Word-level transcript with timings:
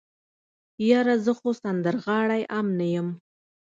يره 0.89 1.15
زه 1.25 1.31
خو 1.39 1.49
سندرغاړی 1.61 2.41
ام 2.57 2.67
نه 2.79 2.87
يم. 2.95 3.07